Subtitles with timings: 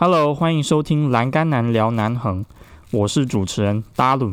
[0.00, 2.44] Hello，欢迎收听《栏杆男聊南横》，
[2.92, 4.32] 我是主持人达鲁。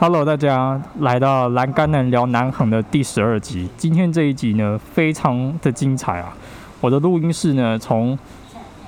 [0.00, 3.68] Hello，大家来到《栏杆男聊南横》的第十二集。
[3.76, 6.36] 今天这一集呢，非常的精彩啊！
[6.80, 8.18] 我的录音室呢，从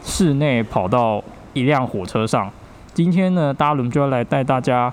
[0.02, 1.22] 室内跑到
[1.52, 2.50] 一辆火车上。
[2.92, 4.92] 今天呢，大伦就要来带大家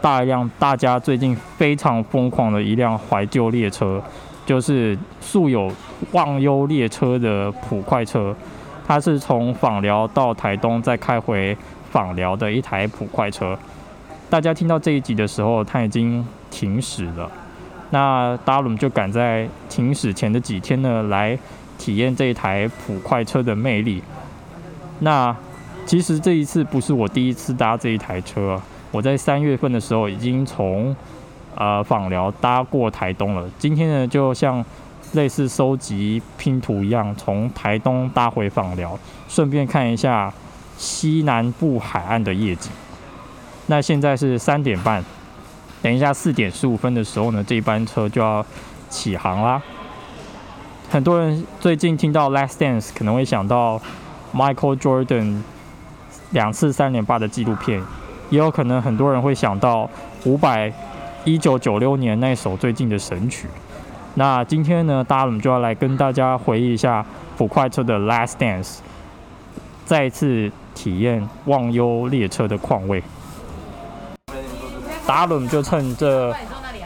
[0.00, 4.02] 大一辆大家最近非常疯狂的一辆怀旧列车，
[4.44, 5.70] 就是素有
[6.12, 8.34] “忘忧列车”的普快车。
[8.86, 11.56] 它是从访寮到台东再开回
[11.90, 13.56] 访寮的一台普快车。
[14.28, 17.30] 大家听到这一集的时候，它已经停驶了。
[17.90, 21.38] 那大伦就赶在停驶前的几天呢，来
[21.78, 24.02] 体验这一台普快车的魅力。
[25.00, 25.34] 那
[25.86, 30.94] 其实这一次不是我第一次搭这一台车，我在三月份的时候已经从
[31.54, 33.48] 呃访寮搭过台东了。
[33.58, 34.64] 今天呢，就像
[35.14, 40.32] 类似收集拼图一样，从台东搭回访寮，顺便看一下
[40.76, 42.70] 西南部海岸的夜景。
[43.66, 45.02] 那现在是三点半，
[45.80, 48.44] 等一下四点十五分的时候呢，这一班车就要
[48.90, 49.60] 起航啦。
[50.90, 53.80] 很多人最近听到《Last Dance》可能会想到。
[54.34, 55.42] Michael Jordan
[56.30, 57.82] 两次三连霸的纪录片，
[58.30, 59.90] 也有可能很多人会想到
[60.24, 60.72] 伍佰
[61.24, 63.48] 一九九六年那首最近的神曲。
[64.14, 67.04] 那今天呢，大家就要来跟大家回忆一下
[67.36, 68.64] 普快车的《Last Dance》，
[69.84, 73.02] 再一次体验忘忧列车的况味。
[75.06, 76.34] 达伦就趁这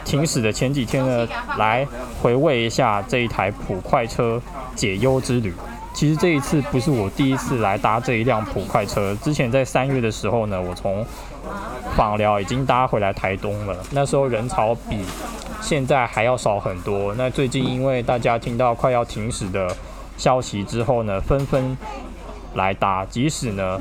[0.03, 1.87] 停驶的前几天呢，来
[2.21, 4.41] 回味一下这一台普快车
[4.75, 5.53] 解忧之旅。
[5.95, 9.15] 其实这一次不是我第一次来搭这一辆普快车。
[9.23, 11.05] 之前在三月的时候呢，我从
[11.95, 13.77] 访寮已经搭回来台东了。
[13.91, 14.99] 那时候人潮比
[15.61, 17.15] 现在还要少很多。
[17.15, 19.73] 那最近因为大家听到快要停驶的
[20.17, 21.77] 消息之后呢，纷纷
[22.55, 23.79] 来搭，即使呢。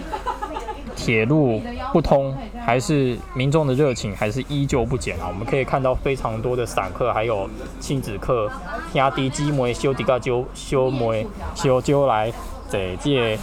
[0.96, 1.60] 铁路
[1.92, 5.26] 不通，还是民众的热情还是依旧不减啊！
[5.28, 7.48] 我们可以看到非常多的散客，还有
[7.80, 8.50] 亲子客，
[8.94, 11.14] 压低机模修底个修修模
[11.54, 12.32] 修就来
[12.68, 13.38] 坐这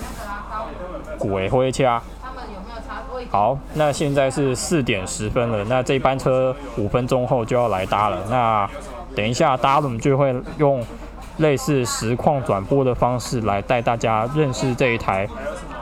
[1.20, 2.02] 鬼火车。
[3.30, 8.18] 好，那现在是四点十分了，那这班车五分钟后就要来搭了。
[8.30, 8.70] 那
[9.16, 10.84] 等一下搭我们就会用
[11.38, 15.28] 类似实况转播的方式来带大家认识这一台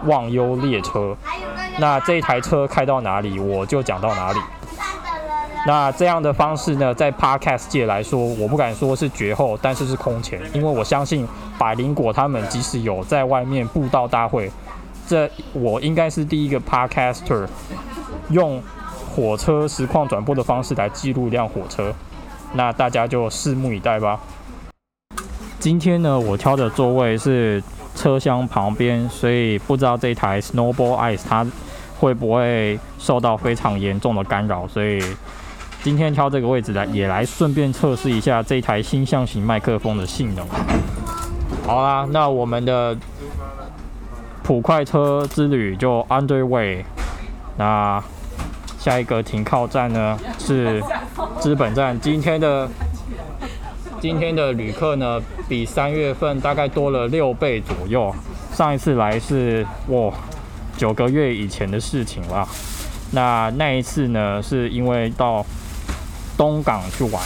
[0.05, 1.15] 忘忧列车。
[1.77, 4.39] 那这一台车开到哪里，我就讲到哪里。
[5.67, 11.27] 那这样的方式呢，在 Podcast 界来说，我不敢说是绝后，但是是空前，因为我相信
[11.57, 14.49] 百灵果他们即使有在外面布道大会，
[15.05, 17.45] 这我应该是第一个 Podcaster
[18.29, 18.63] 用
[19.13, 21.93] 火车实况转播的方式来记录一辆火车。
[22.53, 24.19] 那大家就拭目以待吧。
[25.59, 27.61] 今天呢，我挑的座位是
[27.99, 31.45] 车厢旁边，所以不知道这台 Snowball Ice 它。
[31.99, 34.65] 会不会受到非常严重的干扰？
[34.69, 35.03] 所以
[35.83, 40.47] 今天挑这个位置来，也来顺便测试一下这台星象型麦克风的性能。
[41.67, 42.95] 好啦，那我们的
[44.43, 46.85] 普快车之旅就 underway。
[47.57, 48.01] 那
[48.77, 50.81] 下一个停靠站呢是
[51.37, 51.99] 资本站。
[51.99, 52.65] 今天的
[53.99, 58.13] 今天的旅客呢比三月份大概多了六倍左右。
[58.53, 60.11] 上一次来是哇。
[60.77, 62.47] 九个月以前的事情了。
[63.11, 65.45] 那那一次呢，是因为到
[66.37, 67.21] 东港去玩，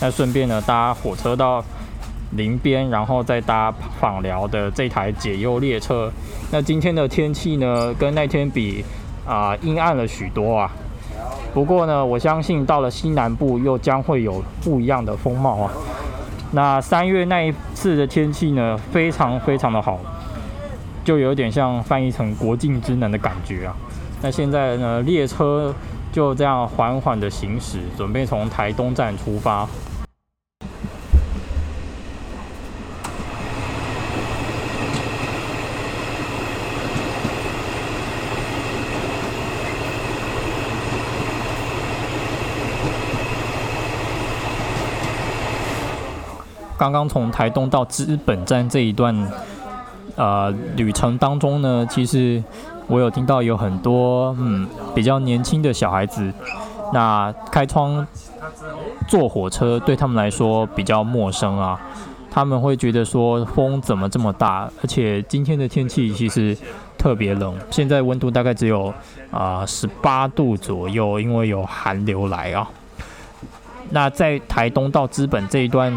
[0.00, 1.62] 那顺便呢搭火车到
[2.30, 3.70] 林边，然后再搭
[4.00, 6.10] 访寮的这台解忧列车。
[6.50, 8.82] 那今天的天气呢，跟那天比
[9.26, 10.72] 啊阴暗了许多啊。
[11.52, 15.70] 不过呢，我相信到了西南部又将会有不一样的风貌啊。
[16.54, 19.98] 那三月那一次的天气呢，非常非常的好。
[21.04, 23.76] 就有点像翻译成国境之南的感觉啊。
[24.22, 25.74] 那现在呢，列车
[26.10, 29.68] 就这样缓缓的行驶，准备从台东站出发。
[46.76, 49.14] 刚刚从台东到资本站这一段。
[50.16, 52.40] 呃，旅程当中呢，其实
[52.86, 56.32] 我有听到有很多嗯比较年轻的小孩子，
[56.92, 58.06] 那开窗
[59.08, 61.80] 坐火车对他们来说比较陌生啊，
[62.30, 66.56] 他们会觉得说风怎么这么大，而且今天的天气其实
[66.96, 68.94] 特别冷，现在温度大概只有
[69.32, 72.70] 啊十八度左右，因为有寒流来啊。
[73.90, 75.92] 那在台东到资本这一段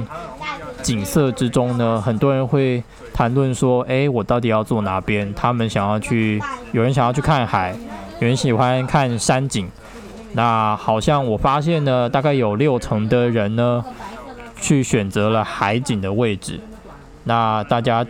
[0.87, 2.81] 景色之中呢，很多人会
[3.13, 5.33] 谈论说，哎，我到底要坐哪边？
[5.33, 6.41] 他们想要去，
[6.71, 7.75] 有人想要去看海，
[8.21, 9.69] 有人喜欢看山景。
[10.31, 13.83] 那好像我发现呢，大概有六成的人呢，
[14.61, 16.57] 去选择了海景的位置。
[17.25, 18.05] 那大家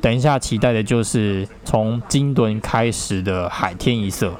[0.00, 4.32] 等一下期待的就是从金墩开始的海天一色。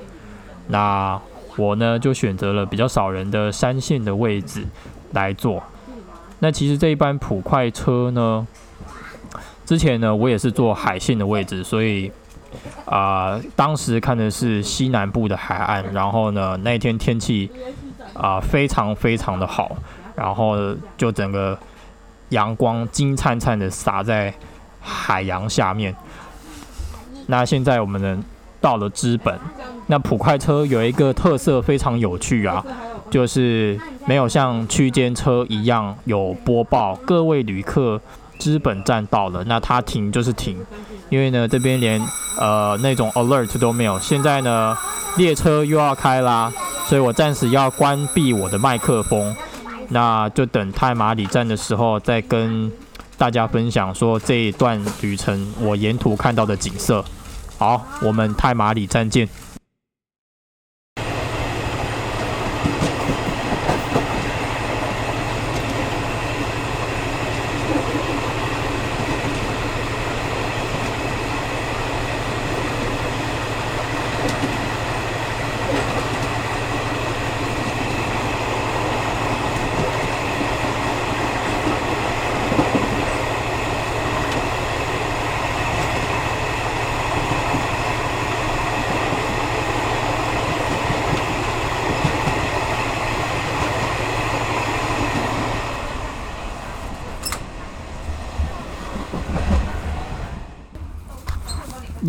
[0.68, 1.20] 那
[1.58, 4.64] 我呢就选择了比较少人的山线的位置
[5.12, 5.62] 来坐。
[6.44, 8.46] 那其实这一班普快车呢，
[9.64, 12.12] 之前呢我也是坐海线的位置，所以。
[12.84, 17.50] 啊，当时看的是西南部的海岸，然后呢，那天天气
[18.12, 19.74] 啊非常非常的好，
[20.14, 20.56] 然后
[20.96, 21.58] 就整个
[22.28, 24.32] 阳光金灿灿的洒在
[24.80, 25.96] 海洋下面。
[27.26, 28.22] 那现在我们呢
[28.60, 29.36] 到了资本，
[29.88, 32.64] 那普快车有一个特色非常有趣啊，
[33.14, 33.78] 就是
[34.08, 38.00] 没有像区间车一样有播报各位旅客。
[38.36, 40.58] 资本站到了，那它停就是停，
[41.08, 42.04] 因为呢这边连
[42.36, 43.98] 呃那种 alert 都没有。
[44.00, 44.76] 现在呢
[45.16, 46.52] 列车又要开啦，
[46.88, 49.34] 所以我暂时要关闭我的麦克风，
[49.90, 52.70] 那就等太马里站的时候再跟
[53.16, 57.02] 大家分享说这一段旅程我沿途看到的景色。
[57.56, 59.28] 好，我们太马里站见。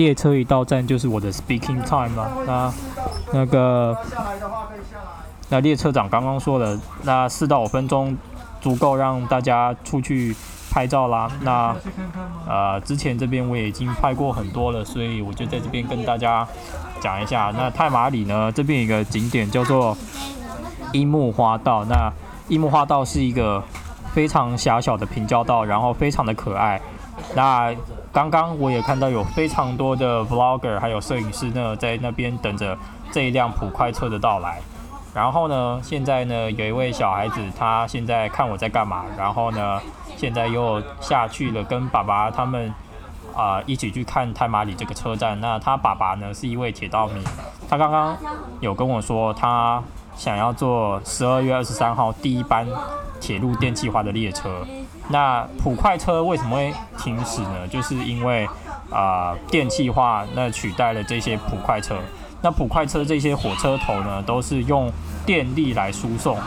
[0.06, 2.32] 列车一到站就是我的 speaking time 了。
[2.46, 2.74] 那
[3.34, 3.98] 那个
[5.50, 8.16] 那列车长刚刚说了，那四到五分钟
[8.62, 10.36] 足够让大家出去
[10.70, 11.28] 拍照啦。
[11.42, 11.76] 那
[12.48, 16.48] 呃之前这边我已经拍过很多了，所以我就在这边跟大家
[17.02, 17.52] 讲一下。
[17.58, 19.98] 那太马里呢这边有一个景点叫做
[20.94, 21.84] 樱木花道。
[21.86, 22.14] 那
[22.50, 23.64] 樱木花道是一个
[24.14, 26.80] 非常狭小的平交道，然后非常的可爱。
[27.34, 27.74] 那
[28.12, 32.78] 刚刚我也看到有非常多的 vlogger 还有摄影师呢，在那边等着
[33.12, 34.62] 这一辆普快车的到来。
[35.14, 39.82] 然后呢，现在呢，有一位小孩子，他现在看我在干嘛，然后呢，
[40.18, 42.74] 现在又下去了，跟爸爸他们
[43.34, 45.40] 啊一起去看太马里这个车站。
[45.40, 47.22] 那他爸爸呢是一位铁道迷，
[47.70, 48.18] 他刚刚
[48.60, 49.82] 有跟我说，他
[50.18, 52.68] 想要坐十二月二十三号第一班
[53.22, 54.66] 铁路电气化的列车。
[55.10, 57.68] 那普快车为什么会停驶呢？
[57.70, 58.48] 就是因为
[58.92, 61.96] 啊电气化那取代了这些普快车。
[62.42, 64.92] 那普快车这些火车头呢，都是用
[65.26, 66.38] 电力来输送。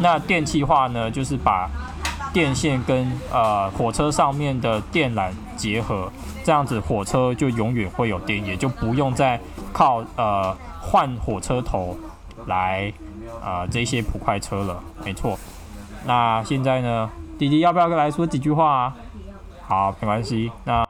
[0.00, 1.68] 那电气化呢，就是把
[2.32, 6.10] 电线跟呃火车上面的电缆结合，
[6.44, 9.40] 这样子火车就永远会有电，也就不用再
[9.72, 11.96] 靠呃换火车头
[12.46, 12.92] 来
[13.42, 14.80] 啊这些普快车了。
[15.04, 15.38] 没错。
[16.04, 17.10] 那现在呢？
[17.38, 18.96] 弟弟要不要来说几句话啊？
[19.62, 20.50] 好，没关系。
[20.64, 20.84] 那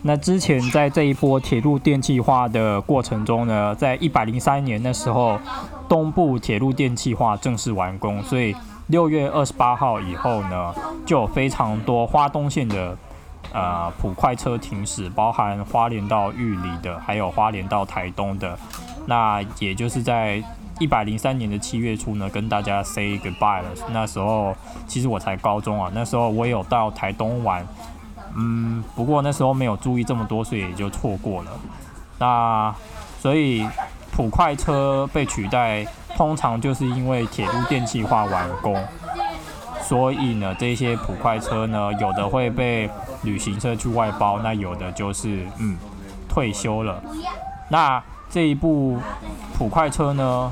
[0.00, 5.38] 那之前在这一波铁路电气化的过程中呢，在一百零三年的时候，
[5.86, 12.96] 东部铁路电气化正式完工，所以六月二十八号以后呢，就有非常多花东线的
[13.52, 18.58] 呃普快车停驶，包含花莲到玉里的，还有花莲到台东的。
[19.04, 20.42] 那也就是在
[20.78, 23.68] 一百零三年的七月初呢，跟大家 say goodbye 了。
[23.92, 24.54] 那时候
[24.86, 27.64] 其实我才高中啊，那时候我有到台东玩，
[28.36, 31.50] 嗯，不过那时候没有注意这么多，所以也就错过了。
[32.18, 32.74] 那
[33.20, 33.66] 所以
[34.10, 35.86] 普快车被取代，
[36.16, 38.76] 通常就是因为铁路电气化完工，
[39.82, 42.90] 所以呢，这些普快车呢，有的会被
[43.22, 45.76] 旅行社去外包，那有的就是嗯
[46.28, 47.02] 退休了。
[47.68, 48.02] 那
[48.32, 48.96] 这一部
[49.58, 50.50] 普快车呢？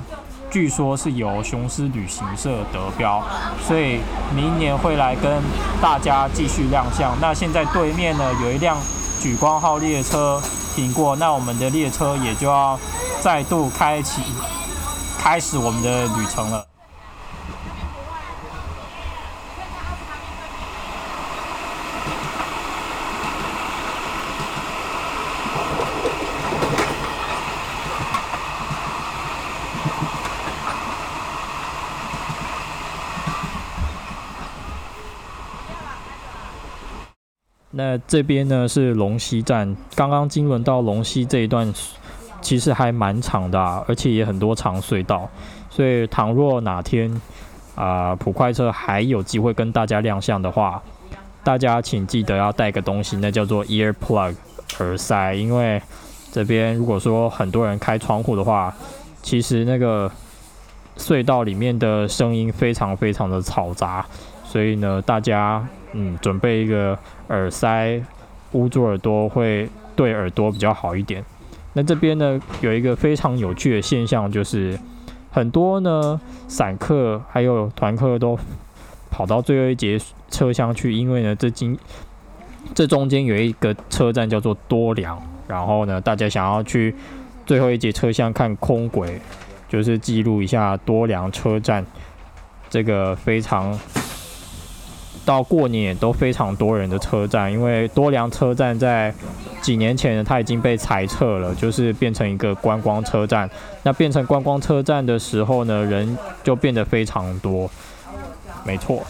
[0.50, 3.22] 据说是由雄狮旅行社得标，
[3.66, 4.00] 所以
[4.36, 5.40] 明年会来跟
[5.80, 7.16] 大家继续亮相。
[7.22, 8.76] 那现在对面呢有一辆
[9.22, 10.42] 举光号列车
[10.74, 12.78] 停过，那我们的列车也就要
[13.22, 14.20] 再度开启，
[15.18, 16.66] 开始我们的旅程了。
[37.80, 41.72] 那这边呢是龙溪站，刚刚经轮到龙溪这一段，
[42.42, 43.58] 其实还蛮长的，
[43.88, 45.26] 而且也很多长隧道。
[45.70, 47.10] 所以倘若哪天
[47.74, 50.82] 啊普快车还有机会跟大家亮相的话，
[51.42, 54.34] 大家请记得要带个东西，那叫做 ear plug
[54.78, 55.80] 耳塞，因为
[56.30, 58.74] 这边如果说很多人开窗户的话，
[59.22, 60.10] 其实那个
[60.98, 64.04] 隧道里面的声音非常非常的嘈杂，
[64.44, 68.00] 所以呢，大家嗯准备一个耳塞
[68.52, 71.24] 捂住耳朵，会对耳朵比较好一点。
[71.72, 74.78] 那这边呢有一个非常有趣的现象，就是
[75.30, 78.38] 很多呢散客还有团客都
[79.10, 79.98] 跑到最后一节
[80.30, 81.78] 车厢去，因为呢这经
[82.74, 86.94] 这中间有一个车站叫做多良，然后呢大家想要去
[87.46, 89.20] 最后一节车厢看空轨。
[89.68, 91.86] 就是记录一下多良车站
[92.68, 93.72] 这个非常
[95.30, 99.14] 到过年都非常多人的车站，因为多良车站在
[99.62, 103.48] 几年前它已经被裁撤了，就是变成一个观光车站。
[103.84, 107.70] 那变成观光车站的时候呢，人就变得非常多。
[108.64, 109.04] 没错。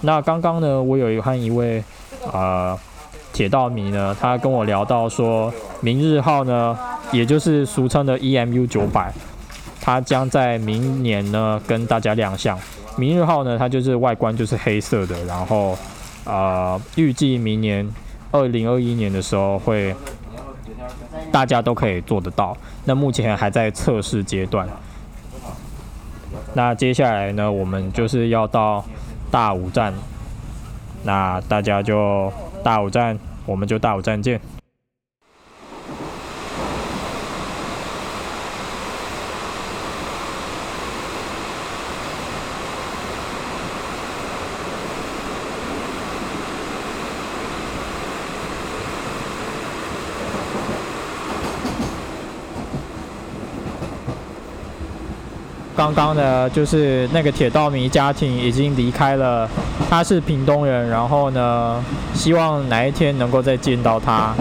[0.00, 1.84] 那刚刚呢，我有一和一位
[2.32, 2.76] 呃
[3.32, 6.76] 铁道迷呢，他跟我聊到说，明日号呢，
[7.12, 9.12] 也就是俗称的 EMU 九百。
[9.80, 12.58] 它将在明年呢跟大家亮相。
[13.00, 15.74] 明日号呢，它就是外观就是黑色的，然后
[16.26, 17.88] 呃，预计明年
[18.30, 19.96] 二零二一年的时候会
[21.32, 22.54] 大家都可以做得到。
[22.84, 24.68] 那目前还在测试阶段。
[26.52, 28.84] 那接下来呢，我们就是要到
[29.30, 29.94] 大武站，
[31.02, 32.30] 那大家就
[32.62, 34.38] 大武站，我们就大武站见。
[55.80, 59.48] 刚刚呢，就是那个铁道迷家庭已经离开了，
[59.88, 61.82] 他是屏东人，然后呢，
[62.12, 64.34] 希望哪一天能够再见到他。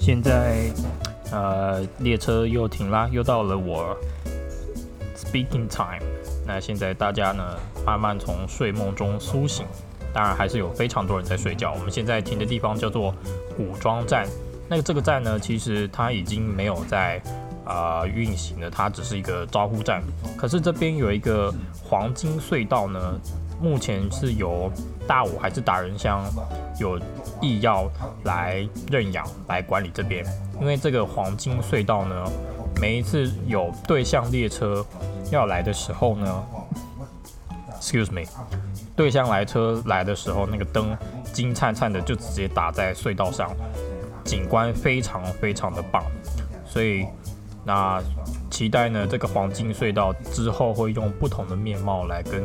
[0.00, 0.85] 现在。
[1.36, 3.94] 呃，列车又停啦，又到了我
[5.14, 6.00] speaking time。
[6.46, 7.44] 那现在大家呢，
[7.84, 9.66] 慢慢从睡梦中苏醒，
[10.14, 11.74] 当然还是有非常多人在睡觉。
[11.74, 13.14] 我们现在停的地方叫做
[13.54, 14.26] 古装站，
[14.66, 17.20] 那这个站呢，其实它已经没有在
[17.66, 20.02] 啊运行了，它只是一个招呼站。
[20.38, 21.52] 可是这边有一个
[21.84, 23.20] 黄金隧道呢。
[23.58, 24.70] 目前是由
[25.06, 26.24] 大武还是达人乡
[26.78, 26.98] 有
[27.40, 27.90] 意要
[28.24, 30.24] 来认养来管理这边，
[30.60, 32.24] 因为这个黄金隧道呢，
[32.80, 34.84] 每一次有对向列车
[35.30, 36.44] 要来的时候呢
[37.80, 38.28] ，excuse me，
[38.94, 40.96] 对向来车来的时候，那个灯
[41.32, 43.50] 金灿灿的就直接打在隧道上，
[44.24, 46.02] 景观非常非常的棒，
[46.66, 47.06] 所以
[47.64, 48.02] 那。
[48.56, 52.42] 期待呢，这个黄金隧道之后会用不同的面貌来跟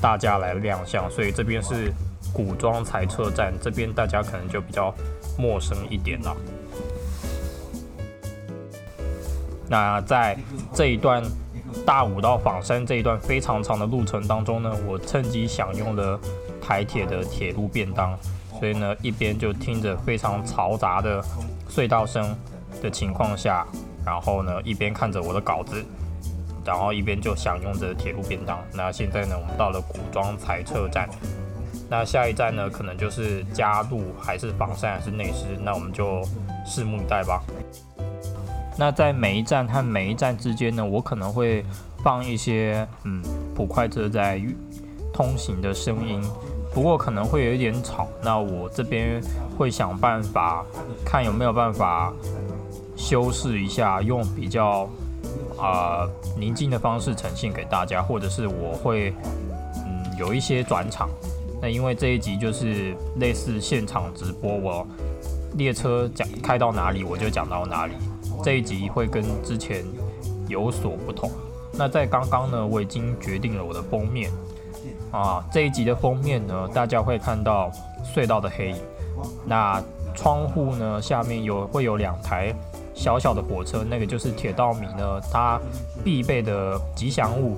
[0.00, 1.92] 大家来亮相，所以这边是
[2.32, 4.92] 古装裁车站，这边大家可能就比较
[5.38, 6.36] 陌生一点了。
[9.68, 10.36] 那在
[10.72, 11.22] 这一段
[11.86, 16.18] 大武到仿山这一段非常长的路程当中呢，我趁机享用了
[16.60, 18.18] 台铁的铁路便当，
[18.58, 21.24] 所以呢，一边就听着非常嘈杂的
[21.70, 22.36] 隧道声
[22.82, 23.64] 的情况下。
[24.04, 25.84] 然后呢，一边看着我的稿子，
[26.64, 28.58] 然后一边就享用着铁路便当。
[28.72, 31.08] 那现在呢，我们到了古装裁车站，
[31.88, 35.58] 那下一站呢，可能就是加路，还是房山，还是内饰？
[35.62, 36.22] 那我们就
[36.66, 37.42] 拭目以待吧。
[38.76, 41.64] 那在每一站和每一站之间呢，我可能会
[42.02, 43.22] 放一些嗯
[43.54, 44.42] 普快车在
[45.12, 46.20] 通行的声音，
[46.72, 48.08] 不过可能会有一点吵。
[48.20, 49.22] 那我这边
[49.56, 50.64] 会想办法，
[51.04, 52.12] 看有没有办法。
[53.04, 54.88] 修饰一下，用比较
[55.58, 56.08] 啊
[56.38, 59.12] 宁静的方式呈现给大家，或者是我会
[59.76, 61.10] 嗯有一些转场。
[61.60, 64.86] 那因为这一集就是类似现场直播，我
[65.58, 67.92] 列车讲开到哪里我就讲到哪里。
[68.42, 69.84] 这一集会跟之前
[70.48, 71.30] 有所不同。
[71.72, 74.30] 那在刚刚呢，我已经决定了我的封面
[75.12, 75.44] 啊。
[75.52, 77.70] 这一集的封面呢，大家会看到
[78.02, 78.76] 隧道的黑影。
[79.44, 79.82] 那
[80.14, 82.54] 窗户呢下面有会有两台。
[82.94, 85.60] 小小的火车，那个就是铁道迷呢，他
[86.04, 87.56] 必备的吉祥物。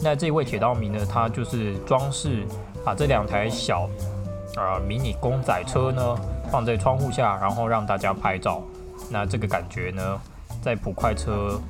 [0.00, 2.46] 那这位铁道迷呢，他就是装饰，
[2.84, 3.88] 把这两台小
[4.56, 6.16] 呃迷你公仔车呢
[6.50, 8.62] 放在窗户下，然后让大家拍照。
[9.10, 10.20] 那这个感觉呢，
[10.62, 11.60] 在普快车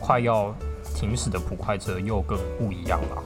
[0.00, 0.52] 快要
[0.94, 3.22] 停驶的普快车又更不一样了。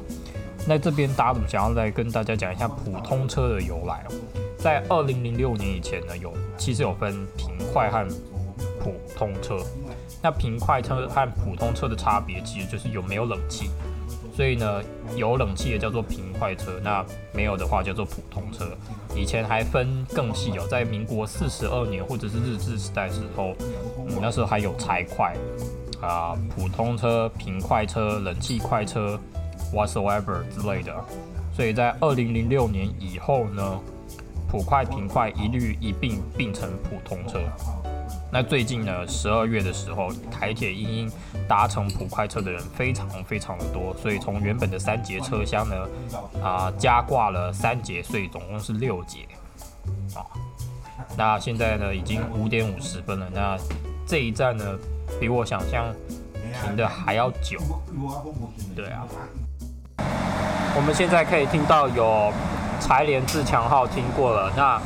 [0.66, 4.04] 那这边大家想要来跟大家讲一下普通车的由来。
[4.58, 8.06] 在二零零六年以前呢，有其实有分平快和
[8.82, 9.58] 普通车。
[10.20, 13.70] 那平快车和普通车的差别其实就是有没有冷气。
[14.34, 14.82] 所以呢，
[15.14, 18.64] 有冷气的叫做平快车，那没有的话叫做普通车。
[19.14, 23.54] 以前还分更细哦，在民国四十二年或者是日治时代时候，
[24.20, 25.36] 那时候还有柴快
[26.00, 29.16] 啊、普通车、平快车、冷气快车。
[29.72, 30.92] whatsoever 之类的，
[31.54, 33.78] 所以在二零零六年以后呢，
[34.50, 37.38] 普快、平快一律一并并成普通车。
[38.32, 41.12] 那最近呢，十二月的时候，台铁因因
[41.48, 45.74] 搭乘普快车的人非常非常的多，所以从原本的三节车厢呢，
[46.42, 49.26] 啊加挂了三节，所以总共是六节。
[50.14, 50.22] 啊，
[51.16, 53.58] 那现在呢已经五点五十分了，那
[54.06, 54.64] 这一站呢
[55.18, 55.92] 比我想象
[56.62, 57.58] 停的还要久。
[58.76, 59.06] 对啊。
[60.76, 62.32] 我们现在可以听到有
[62.80, 64.52] 柴联自强号听过了。
[64.56, 64.80] 那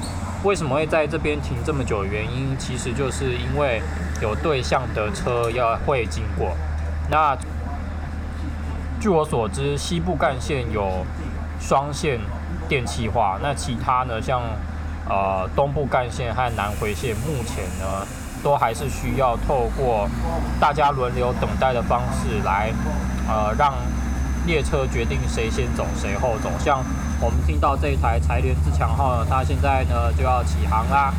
[0.45, 3.83] 为什么会在这边停这么久原因，其实就是因为
[4.21, 6.53] 有对向的车要会经过。
[7.11, 7.37] 那
[9.01, 11.05] 据我所知，西部干线有
[11.59, 12.21] 双线
[12.69, 14.43] 电气化，那其他呢，像
[15.09, 18.07] 呃东部干线和南回线，目前呢
[18.43, 20.07] 都还是需要透过
[20.61, 22.71] 大家轮流等待的方式来
[23.27, 23.75] 呃让。
[24.47, 26.51] 列车决定谁先走，谁后走。
[26.59, 26.85] 像
[27.25, 31.15] 我们听到这一台柴联自强号呢，它现在呢就要起航啦。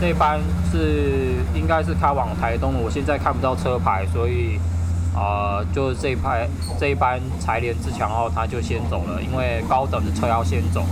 [0.00, 4.58] 这班是应该是开往台东，我现在看不到车牌，所以
[5.14, 6.48] 啊，就是这一排
[6.80, 10.84] 这一班柴联自强号它就先走了，因为高等的车要先走。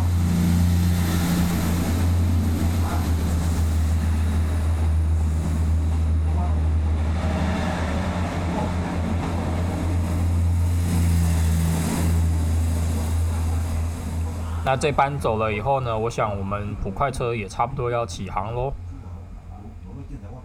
[14.66, 15.96] 那这班走了以后呢？
[15.96, 18.72] 我想我们普快车也差不多要起航喽。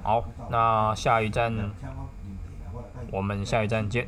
[0.03, 1.53] 好，那下一站，
[3.11, 4.07] 我们下一站见。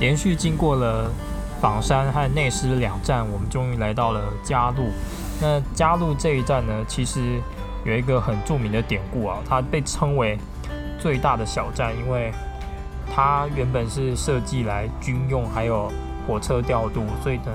[0.00, 1.10] 连续经过了。
[1.62, 4.90] 榜山和内斯两站，我们终于来到了嘉路。
[5.40, 7.40] 那嘉路这一站呢，其实
[7.84, 10.36] 有一个很著名的典故啊，它被称为
[10.98, 12.32] 最大的小站，因为
[13.14, 15.88] 它原本是设计来军用，还有
[16.26, 17.52] 火车调度，所以呢，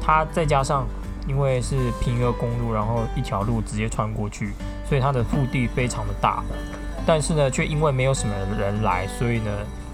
[0.00, 0.86] 它再加上
[1.28, 4.54] 因为是平越公路，然后一条路直接穿过去，
[4.88, 6.42] 所以它的腹地非常的大。
[7.04, 9.50] 但是呢，却因为没有什么人来，所以呢，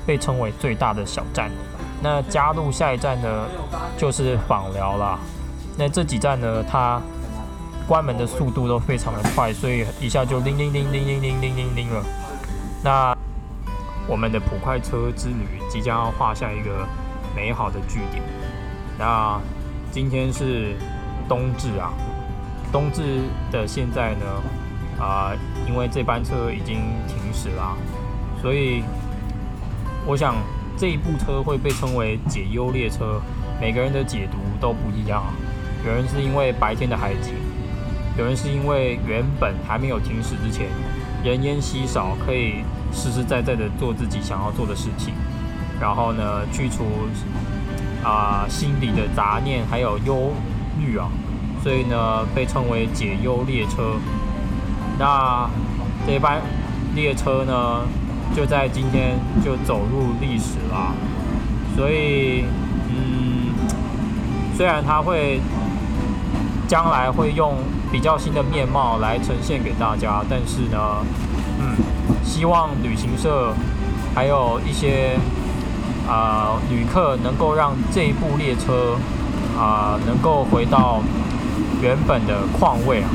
[0.06, 1.50] 被称为最大的小站。
[2.02, 3.46] 那加入下一站呢，
[3.96, 5.18] 就是访寮啦。
[5.78, 7.00] 那这几站呢，它
[7.88, 12.02] 关门的速度都非常的快，所以一下就铃铃铃铃铃铃铃铃铃了。
[12.84, 13.16] 那
[14.06, 16.86] 我们的普快车之旅即将要画下一个
[17.34, 18.22] 美好的句点。
[18.98, 19.40] 那
[19.90, 20.76] 今天是
[21.28, 21.90] 冬至啊，
[22.70, 25.32] 冬至的现在呢，啊，
[25.66, 26.76] 因为这班车已经
[27.08, 27.74] 停驶啦，
[28.42, 28.84] 所以
[30.06, 30.36] 我想。
[30.76, 33.20] 这一部车会被称为解忧列车，
[33.60, 35.24] 每个人的解读都不一样。
[35.86, 37.32] 有人是因为白天的海景，
[38.18, 40.66] 有人是因为原本还没有停驶之前，
[41.24, 42.56] 人烟稀少，可以
[42.92, 45.14] 实实在在的做自己想要做的事情，
[45.80, 46.84] 然后呢，去除
[48.04, 50.32] 啊心里的杂念还有忧
[50.78, 51.08] 虑啊，
[51.62, 53.96] 所以呢，被称为解忧列车。
[54.98, 55.48] 那
[56.06, 56.42] 这班
[56.94, 57.80] 列车呢？
[58.34, 60.92] 就在今天就走入历史了，
[61.74, 62.44] 所以，
[62.90, 63.54] 嗯，
[64.54, 65.40] 虽然它会
[66.68, 67.54] 将来会用
[67.90, 70.78] 比较新的面貌来呈现给大家，但是呢，
[71.60, 71.76] 嗯，
[72.22, 73.54] 希望旅行社
[74.14, 75.18] 还有一些
[76.06, 78.96] 啊旅客能够让这一部列车
[79.58, 81.00] 啊能够回到
[81.80, 83.08] 原本的况位啊，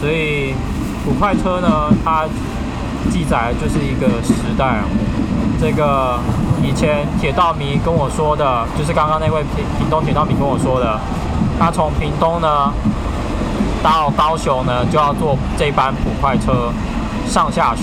[0.00, 0.52] 所以
[1.06, 2.26] 五快车呢，它。
[3.10, 4.84] 记载就是一个时代啊。
[5.60, 6.18] 这个
[6.62, 10.98] 以前铁道迷跟我说的，就是刚刚那位平平东铁道迷跟我说的，
[11.58, 12.72] 他从屏东呢
[13.82, 16.72] 到高雄呢就要坐这班普快车
[17.26, 17.82] 上下学，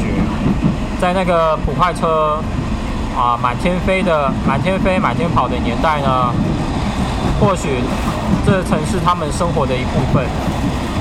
[0.99, 2.39] 在那个普快车
[3.17, 6.34] 啊满天飞的满天飞满天跑的年代呢，
[7.39, 7.82] 或许
[8.45, 10.25] 这曾是他们生活的一部分。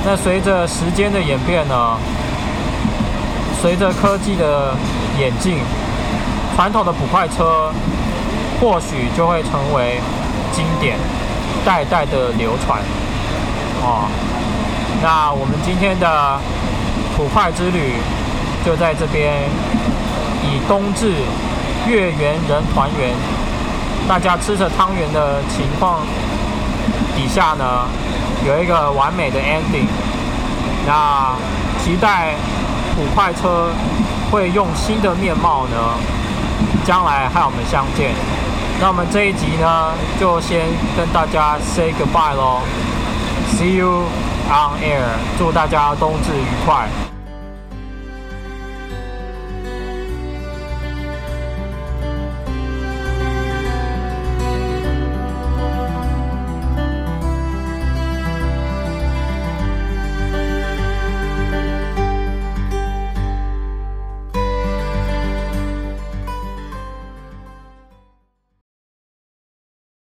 [0.07, 1.96] 那随着时间的演变呢，
[3.61, 4.75] 随着科技的
[5.18, 5.59] 演进，
[6.55, 7.73] 传统的普快车
[8.61, 10.01] 或许就会成为
[10.53, 10.97] 经典，
[11.64, 12.81] 代代的流传。
[13.83, 14.09] 哦，
[15.03, 16.38] 那我们今天的
[17.16, 17.94] 普快之旅
[18.64, 19.35] 就在这边，
[20.44, 21.12] 以冬至
[21.88, 23.11] 月圆人团圆，
[24.09, 26.07] 大家吃着汤圆的情况
[27.16, 27.87] 底下呢，
[28.47, 29.87] 有一个完美的 ending。
[30.87, 31.35] 那
[31.83, 32.35] 期待
[32.99, 33.71] 五快车
[34.31, 35.77] 会用新的面貌呢，
[36.85, 38.13] 将来和我们相见。
[38.81, 42.63] 那我们这一集呢，就先跟大家 say goodbye 咯。
[43.57, 44.05] See you
[44.49, 47.08] on air，祝大家冬至愉快。